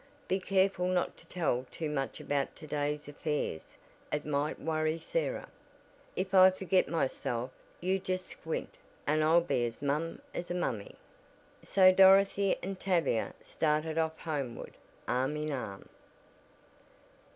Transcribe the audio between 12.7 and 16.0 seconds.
Tavia started off homeward, arm in arm.